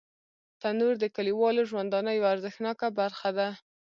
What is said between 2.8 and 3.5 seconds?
برخه ده